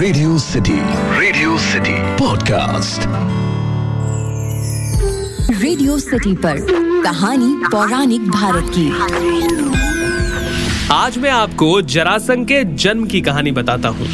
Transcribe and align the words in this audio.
Radio 0.00 0.38
city 0.38 0.74
radio 1.20 1.56
city 1.58 1.92
podcast 2.18 3.00
radio 5.62 5.98
city 5.98 6.32
पर 6.34 6.60
कहानी 7.04 7.52
पौराणिक 7.66 8.28
भारत 8.30 8.70
की। 8.76 8.88
आज 10.92 11.18
मैं 11.18 11.30
आपको 11.30 11.80
जरासंघ 11.82 12.46
के 12.48 12.62
जन्म 12.76 13.04
की 13.06 13.20
कहानी 13.20 13.52
बताता 13.52 13.88
हूँ। 13.88 14.06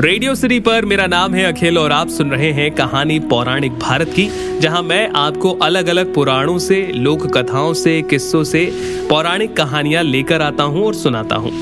रेडियो 0.00 0.34
सिटी 0.34 0.58
पर 0.60 0.84
मेरा 0.84 1.06
नाम 1.06 1.34
है 1.34 1.44
अखिल 1.44 1.78
और 1.78 1.92
आप 1.92 2.08
सुन 2.08 2.30
रहे 2.30 2.50
हैं 2.52 2.70
कहानी 2.74 3.18
पौराणिक 3.30 3.78
भारत 3.78 4.12
की 4.16 4.28
जहाँ 4.60 4.82
मैं 4.82 5.08
आपको 5.16 5.52
अलग 5.62 5.86
अलग 5.86 6.14
पुराणों 6.14 6.58
से 6.58 6.82
लोक 6.96 7.26
कथाओं 7.38 7.72
से 7.74 8.00
किस्सों 8.02 8.44
से 8.44 8.66
पौराणिक 9.08 9.56
कहानियाँ 9.56 10.02
लेकर 10.02 10.42
आता 10.42 10.64
हूँ 10.64 10.84
और 10.86 10.94
सुनाता 10.94 11.36
हूँ। 11.36 11.52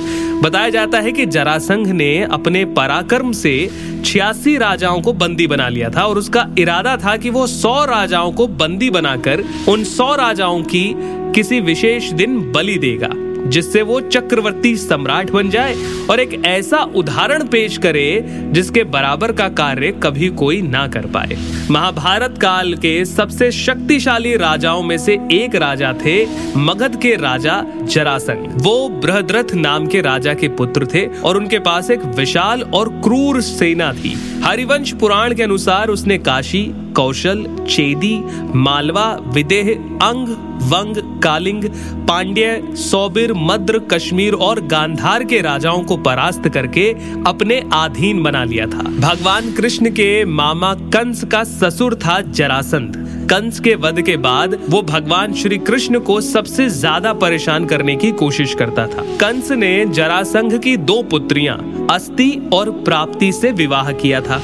बताया 0.42 0.68
जाता 0.68 1.00
है 1.00 1.12
कि 1.12 1.26
जरासंघ 1.26 1.86
ने 1.88 2.22
अपने 2.22 2.64
पराक्रम 2.64 3.32
से 3.32 3.70
छियासी 4.04 4.56
राजाओं 4.56 5.00
को 5.00 5.12
बंदी 5.12 5.46
बना 5.46 5.68
लिया 5.68 5.90
था 5.90 6.02
और 6.02 6.18
उसका 6.18 6.46
इरादा 6.58 6.96
था 6.96 7.16
कि 7.16 7.30
वो 7.30 7.46
सौ 7.46 7.84
राजाओं 7.84 8.32
को 8.32 8.46
बंदी 8.46 8.90
बनाकर 8.90 9.44
उन 9.68 9.84
सौ 9.84 10.14
राजाओं 10.14 10.62
की 10.62 10.94
किसी 11.34 11.60
विशेष 11.60 12.10
दिन 12.10 12.52
बलि 12.52 12.78
देगा। 12.78 13.08
जिससे 13.46 13.82
वो 13.82 14.00
चक्रवर्ती 14.00 14.76
सम्राट 14.76 15.30
बन 15.30 15.50
जाए 15.50 15.74
और 16.10 16.20
एक 16.20 16.40
ऐसा 16.46 16.78
उदाहरण 16.96 17.46
पेश 17.46 17.78
करे 17.78 18.24
जिसके 18.52 18.84
बराबर 18.84 19.32
का 19.32 19.48
कार्य 19.54 19.92
कभी 20.02 20.28
कोई 20.34 20.60
ना 20.62 20.86
कर 20.88 21.06
पाए। 21.06 21.36
महाभारत 21.70 22.38
काल 22.42 22.74
के 22.74 23.04
सबसे 23.04 23.50
शक्तिशाली 23.52 24.36
राजाओं 24.36 24.82
में 24.82 24.96
से 24.98 25.18
एक 25.32 25.54
राजा 25.54 25.92
थे, 26.04 26.16
मगध 26.56 26.98
के 27.00 27.14
राजा 27.16 27.62
जरासंघ 27.84 28.46
वो 28.62 28.88
बृहद्रथ 29.02 29.54
नाम 29.54 29.86
के 29.86 30.00
राजा 30.00 30.34
के 30.34 30.48
पुत्र 30.50 30.86
थे 30.94 31.06
और 31.20 31.36
उनके 31.36 31.58
पास 31.58 31.90
एक 31.90 32.04
विशाल 32.16 32.62
और 32.62 32.88
क्रूर 33.04 33.40
सेना 33.40 33.92
थी। 33.92 34.14
हरिवंश 34.42 34.92
पुराण 34.92 35.34
के 35.34 35.42
अनुसार 35.42 35.88
उसने 35.88 36.18
काशी 36.18 36.62
कौशल, 37.00 37.44
चेदी, 37.68 38.14
मालवा, 38.58 39.06
विदेह, 39.34 39.72
अंग, 40.02 40.28
वंग, 40.62 40.96
कालिंग, 41.22 41.62
पांड्य, 42.08 42.74
सौबिर, 42.78 43.32
मद्र, 43.34 43.78
कश्मीर 43.90 44.34
और 44.40 44.60
गांधार 44.66 45.24
के 45.24 45.40
राजाओं 45.40 45.82
को 45.82 45.96
परास्त 45.98 46.48
करके 46.48 46.88
अपने 47.26 47.62
अधीन 47.74 48.22
बना 48.22 48.44
लिया 48.44 48.66
था। 48.66 48.82
भगवान 48.98 49.52
कृष्ण 49.52 49.90
के 49.90 50.24
मामा 50.24 50.74
कंस 50.94 51.24
का 51.24 51.42
ससुर 51.44 51.94
था 51.94 52.20
जरासंध। 52.20 52.96
कंस 53.30 53.60
के 53.60 53.74
वध 53.74 54.00
के 54.02 54.16
बाद 54.16 54.58
वो 54.68 54.82
भगवान 54.82 55.34
श्री 55.34 55.58
कृष्ण 55.58 55.98
को 56.00 56.20
सबसे 56.20 56.68
ज़्यादा 56.68 57.12
परेशान 57.16 57.66
करने 57.66 57.96
की 57.96 58.10
कोशिश 58.12 58.54
करता 58.54 58.86
था। 58.86 59.04
कंस 59.20 59.50
ने 59.52 59.84
जरासंघ 59.86 60.52
की 60.58 60.76
दो 60.76 61.02
पुत्रियाँ 61.02 61.58
अस्ति 61.90 62.30
और 62.54 62.70
प्राप्ति 62.84 63.32
से 63.32 63.52
विवाह 63.52 63.92
किया 63.92 64.20
था। 64.20 64.40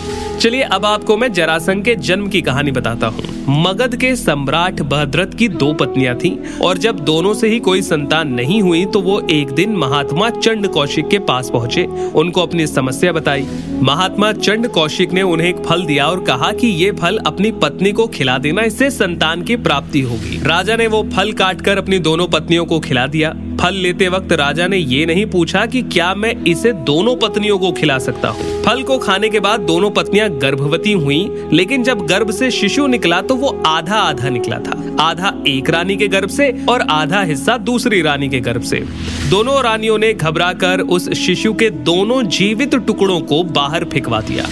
चलिए 0.46 0.62
अब 0.62 0.84
आपको 0.84 1.16
मैं 1.16 1.30
जरासंघ 1.32 1.82
के 1.84 1.94
जन्म 1.98 2.28
की 2.30 2.40
कहानी 2.42 2.70
बताता 2.70 3.06
हूँ। 3.06 3.22
मगध 3.62 3.94
के 4.00 4.14
सम्राट 4.16 4.80
भद्रथ 4.82 5.34
की 5.38 5.48
दो 5.48 5.72
पत्नियाँ 5.72 6.14
थीं 6.16 6.30
और 6.64 6.78
जब 6.78 6.98
दोनों 7.00 7.32
से 7.34 7.48
ही 7.48 7.58
कोई 7.58 7.82
संतान 7.82 8.28
नहीं 8.30 8.60
हुई 8.62 8.84
तो 8.86 9.00
वो 9.00 9.18
एक 9.30 9.50
दिन 9.50 9.74
महात्मा 9.76 10.28
चंड 10.30 10.68
कौशिक 10.68 11.08
के 11.08 11.18
पास 11.20 11.50
पहुँचे। 11.50 11.84
उनको 12.14 12.42
अपनी 12.42 12.66
समस्या 12.66 13.12
बताई। 13.12 13.46
महात्मा 13.82 14.32
चंड 14.32 14.68
कौशिक 14.68 15.12
ने 15.12 15.22
उन्हें 15.22 15.48
एक 15.48 15.64
फल 15.64 15.84
दिया 15.84 16.06
और 16.06 16.22
कहा 16.24 16.52
कि 16.52 16.66
ये 16.66 16.92
फल 16.92 17.18
अपनी 17.26 17.50
पत्नी 17.54 17.92
को 17.92 18.06
खिला 18.08 18.38
देना, 18.38 18.62
इससे 18.62 18.90
संतान 18.90 19.42
की 19.42 19.56
प्राप्ति 19.56 20.00
होगी। 20.02 20.40
राजा 20.44 20.76
ने 20.76 20.86
वो 20.86 21.02
फल 21.16 21.32
काट 21.32 21.60
कर 21.60 21.78
अपनी 21.78 21.98
दोनों 21.98 22.26
पत्नियों 22.28 22.64
को 22.66 22.80
खिला 22.80 23.06
दिया। 23.08 23.34
फल 23.60 23.74
लेते 23.74 24.08
वक्त 24.08 24.32
राजा 24.32 24.66
ने 24.66 24.76
ये 24.76 25.04
नहीं 25.06 25.24
पूछा 25.26 25.64
कि 25.66 25.82
क्या 25.82 26.14
मैं 26.14 26.34
इसे 26.44 26.72
दोनों 26.72 27.14
पत्नियों 27.16 27.58
को 27.58 27.70
खिला 27.72 27.98
सकता 27.98 28.28
हूँ। 28.28 28.62
फल 28.64 28.82
को 28.82 28.98
खाने 28.98 29.28
के 29.28 29.40
बाद 29.40 29.60
दोनों 29.60 29.90
पत्नियाँ 29.90 30.28
गर्भवती 30.30 30.92
हुई, 30.92 31.48
लेकिन 31.52 31.82
जब 31.82 32.06
गर्भ 32.06 32.30
से 32.30 32.50
शिशु 32.50 32.86
निकला 32.86 33.20
तो 33.22 33.34
वो 33.34 33.62
आधा 33.66 33.96
आधा 33.96 34.28
निकला 34.28 34.58
था। 34.58 34.96
आधा 35.00 35.32
एक 35.48 35.70
रानी 35.70 35.96
के 35.96 36.08
गर्भ 36.08 36.28
से 36.28 36.50
और 36.68 36.80
आधा 36.80 37.22
हिस्सा 37.22 37.56
दूसरी 37.56 38.02
रानी 38.02 38.28
के 38.28 38.40
गर्भ 38.40 38.62
से। 38.62 38.84
दोनों 39.30 39.62
रानियों 39.62 39.98
ने 39.98 40.12
घबराकर 40.14 40.80
उस 40.80 41.12
शिशु 41.16 41.52
के 41.54 41.70
दोनों 41.70 42.22
जीवित 42.28 42.74
टुकड़ों 42.76 43.20
को 43.20 43.42
बाहर 43.42 43.84
फेंकवा 43.84 44.20
दिया। 44.20 44.44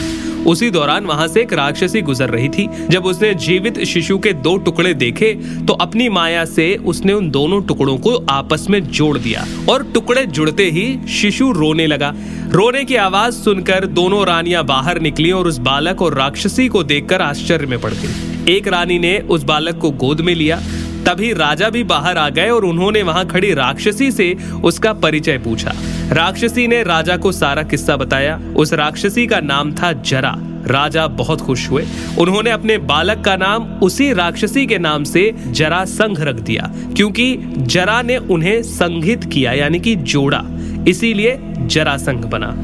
उसी 0.47 0.71
दौरान 0.71 1.06
वहाँ 1.06 1.27
से 1.28 1.41
एक 1.41 1.53
राक्षसी 1.53 2.00
गुजर 2.03 2.31
रही 2.31 2.49
थी। 2.49 2.69
जब 2.91 3.05
उसने 3.06 3.32
जीवित 3.37 3.82
शिशु 3.84 4.19
के 4.19 4.32
दो 4.34 4.56
टुकड़े 4.56 4.93
देखे 4.94 5.32
तो 5.66 5.72
अपनी 5.75 6.09
माया 6.09 6.44
से 6.44 6.75
उसने 6.87 7.12
उन 7.12 7.31
दोनों 7.31 7.60
टुकड़ों 7.62 7.97
को 7.99 8.16
आपस 8.31 8.66
में 8.71 8.81
जोड़ 8.83 9.16
दिया 9.19 9.44
और 9.69 9.84
टुकड़े 9.84 10.25
जुड़ते 10.27 10.65
ही 10.71 10.87
शिशु 11.12 11.50
रोने 11.53 11.87
लगा। 11.87 12.12
रोने 12.53 12.84
की 12.84 12.97
आवाज़ 12.97 13.34
सुनकर 13.34 13.87
दोनों 13.87 14.25
रानियाँ 14.27 14.65
बाहर 14.65 15.00
निकली 15.00 15.31
और 15.31 15.47
उस 15.47 15.59
बालक 15.60 16.03
और 16.03 16.15
राक्षसी 16.15 16.69
को 16.69 16.83
देखकर 16.84 17.22
आश्चर्य 17.22 17.66
में 17.66 17.81
पड़ 17.81 17.93
गई। 17.93 18.54
एक 18.56 18.69
रानी 18.69 18.99
ने 18.99 19.19
उस 19.31 19.43
बालक 19.43 19.78
को 19.78 19.91
गोद 19.91 20.21
में 20.21 20.34
लिया। 20.34 20.60
तभी 21.06 21.33
राजा 21.33 21.69
भी 21.71 21.83
बाहर 21.84 22.19
आ 22.19 22.28
गए 22.28 22.49
और 22.49 22.65
उन्होंने 22.65 23.03
वहाँ 23.03 23.27
खड़ी 23.27 23.53
राक्षसी 23.54 24.10
से 24.12 24.33
उसका 24.65 24.93
परिचय 24.93 25.38
पूछा। 25.38 25.75
राक्षसी 26.12 26.69
ने 26.69 26.82
राजा 26.82 27.16
को 27.16 27.32
सारा 27.32 27.62
किस्सा 27.62 27.97
बताया। 27.97 28.41
उस 28.56 28.72
राक्षसी 28.72 29.26
का 29.26 29.41
नाम 29.41 29.72
था 29.72 29.92
जरा। 29.92 30.34
राजा 30.66 31.06
बहुत 31.06 31.41
खुश 31.41 31.70
हुए। 31.70 31.87
उन्होंने 32.19 32.50
अपने 32.50 32.78
बालक 32.78 33.25
का 33.25 33.37
नाम 33.37 33.62
उसी 33.62 34.12
राक्षसी 34.12 34.66
के 34.66 34.78
नाम 34.78 35.04
से 35.04 35.34
जरा 35.50 35.84
संघ 35.84 36.20
रख 36.20 36.34
दिया, 36.34 36.72
क्योंकि 36.97 37.38
जरा 37.59 38.03
ने 38.03 38.16
उन्हें 38.16 38.62
संघित 38.62 39.25
किया, 39.25 39.53
यानी 39.53 39.81
कि 39.81 39.97
जोड़ा। 39.97 40.44
इसीलिए 40.88 41.38
जरासंघ 41.59 42.25
बना। 42.25 42.54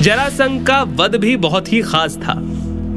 जरासंघ 0.00 0.66
का 0.66 0.82
वध 0.82 1.16
भी 1.16 1.36
बहुत 1.36 1.72
ही 1.72 1.82
खास 1.82 2.16
था। 2.16 2.34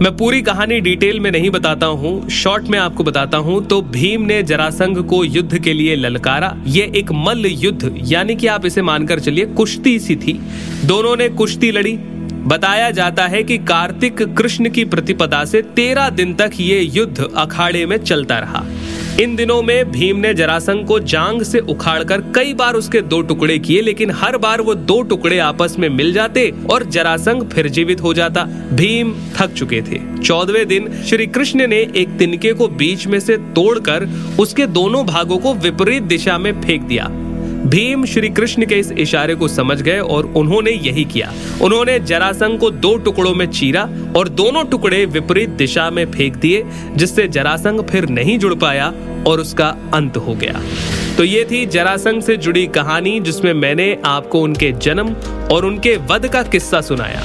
मैं 0.02 0.16
पूरी 0.18 0.42
कहानी 0.42 0.80
डिटेल 0.82 1.20
में 1.20 1.30
नहीं 1.32 1.50
बताता 1.50 1.86
हूँ, 1.86 2.30
शॉर्ट 2.30 2.68
में 2.68 2.78
आपको 2.80 3.04
बताता 3.04 3.38
हूँ 3.38 3.66
तो 3.68 3.82
भीम 3.82 4.22
ने 4.22 4.42
जरासंघ 4.44 4.98
को 5.00 5.24
युद्ध 5.24 5.60
के 5.60 5.74
लिए 5.74 5.96
ललकारा। 5.96 6.54
ये 6.68 6.92
एक 6.96 7.12
मल्ल 7.12 7.48
युद्ध, 7.48 7.94
यानी 8.04 8.36
कि 8.36 8.48
आप 8.48 8.66
इसे 8.66 8.82
मानकर 8.82 9.20
चलिए, 9.20 9.46
कुश्ती 9.48 9.98
सी 10.00 10.16
थी। 10.16 10.34
दोनों 10.86 11.16
ने 11.18 11.30
कुश्ती 11.32 11.72
लड़ी। 11.72 11.94
बताया 12.48 12.90
जाता 12.92 13.28
है 13.28 13.44
कि 13.44 13.58
कार्तिक 13.58 14.22
कृष्ण 14.38 14.70
की 14.70 14.86
प्रतिपदा 14.86 15.44
से 15.46 15.62
तेरह 15.76 16.10
दिन 16.10 16.34
तक 16.34 16.52
ये 16.60 16.80
युद्ध 16.80 17.30
अखाड़े 17.38 17.86
में 17.86 17.98
चलता 17.98 18.40
रहा। 18.40 18.64
इन 19.20 19.36
दिनों 19.36 19.62
में 19.62 19.92
भीम 19.92 20.18
ने 20.18 20.34
जरासंघ 20.34 20.86
को 20.88 21.00
जांग 21.00 21.42
से 21.44 21.60
उखाड़कर 21.60 22.22
कई 22.36 22.54
बार 22.54 22.74
उसके 22.74 23.02
दो 23.02 23.22
टुकड़े 23.22 23.58
किए, 23.60 23.82
लेकिन 23.82 24.12
हर 24.12 24.38
बार 24.38 24.62
वो 24.62 24.76
दो 24.76 25.02
टुकड़े 25.02 25.40
आपस 25.40 25.76
में 25.80 25.88
मिल 25.90 26.14
जाते 26.14 26.50
और 26.72 26.84
जरासंघ 26.86 27.44
फिर 27.50 27.68
जीवित 27.70 28.02
हो 28.02 28.14
जाता। 28.14 28.44
भीम 28.74 29.14
थक 29.38 29.54
चुके 29.54 29.82
थे। 29.82 30.00
चौदवे 30.18 30.66
दिन 30.66 30.92
श्री 31.02 31.28
कृष्ण 31.28 31.68
ने 31.68 31.80
एक 31.96 32.18
तिनके 32.20 32.54
को 32.54 32.68
बीच 32.68 33.08
में 33.08 33.20
से 33.20 33.38
तोड़कर 33.56 34.08
उसके 34.40 34.66
दोनों 34.68 35.06
भागों 35.06 35.38
को 35.38 35.54
विपरीत 35.54 36.04
दिशा 36.04 36.38
में 36.38 36.52
फेंक 36.62 36.82
दिया। 36.82 37.08
भीम 37.72 38.04
श्री 38.06 38.30
कृष्ण 38.30 38.66
के 38.66 38.76
इस 38.76 38.92
इशारे 38.92 39.36
को 39.36 39.48
समझ 39.48 39.82
गए 39.82 40.00
और 40.00 40.26
उन्होंने 40.38 40.72
यही 40.72 41.04
किया। 41.04 41.32
उन्होंने 41.62 41.98
जरासंघ 42.00 42.60
को 42.60 42.70
दो 42.72 42.96
टुकड़ों 42.98 43.34
में 43.36 43.46
चीरा 43.46 43.82
और 44.18 44.30
दोनों 44.30 44.64
टुकड़े 44.66 45.06
विपरीत 45.06 45.50
दिशा 45.50 45.90
में 45.90 46.06
फेंक 46.12 46.36
दिए, 46.36 46.64
जिससे 46.96 47.28
जरासंघ 47.28 47.82
फिर 47.82 48.10
नहीं 48.10 48.38
जुड़ 48.40 48.54
पाया 48.56 48.94
और 49.28 49.40
उसका 49.40 49.68
अंत 49.94 50.18
हो 50.18 50.36
गया। 50.36 50.62
तो 51.18 51.24
ये 51.24 51.46
थी 51.52 51.66
जरासंघ 51.66 52.22
से 52.24 52.38
जुड़ी 52.38 52.66
कहानी, 52.68 53.20
जिसमें 53.20 53.54
मैंने 53.54 53.98
आपको 54.06 54.42
उनके 54.42 54.72
जन्म 54.72 55.16
और 55.52 55.66
उनके 55.66 55.96
वध 56.10 56.28
का 56.28 56.44
किस्सा 56.44 56.82
सुनाया। 56.82 57.24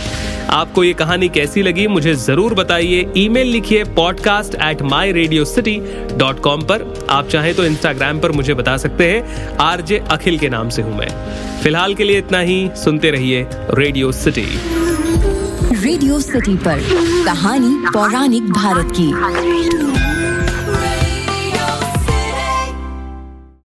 आपको 0.50 0.82
ये 0.84 0.92
कहानी 0.92 1.28
कैसी 1.28 1.62
लगी, 1.62 1.86
मुझे 1.86 2.14
ज़रूर 2.14 2.54
बताइए। 2.54 3.12
ईमेल 3.16 3.48
लिखिए 3.48 3.84
podcast 3.96 4.54
at 4.54 4.82
my 4.82 5.12
radio 5.12 5.44
city 5.44 5.76
dot 6.18 6.40
com 6.40 6.62
पर। 6.62 6.84
आप 7.10 7.28
चाहें 7.28 7.54
तो 7.54 7.64
इंस्टाग्राम 7.64 8.20
पर 8.20 8.32
मुझे 8.32 8.54
बता 8.54 8.76
सकते 8.76 9.10
हैं। 9.10 9.56
आरजे 9.60 9.98
अखिल 10.10 10.38
के 10.38 10.48
नाम 10.48 10.68
से 10.68 10.82
हूँ 10.82 10.96
मैं। 10.98 11.08
फ़िलहाल 11.62 11.94
के 11.94 12.04
लिए 12.04 12.18
इतना 12.18 12.38
ही, 12.40 12.68
सुनते 12.76 13.10
रहिए 13.10 13.46
रेडियो 13.72 14.12
सिटी 14.14 14.46
रेडियो 15.76 16.20
सिटी 16.20 16.54
पर 16.58 16.80
कहानी 17.26 17.74
पौराणिक 17.92 18.50
भारत 18.52 18.92
की। 18.96 19.95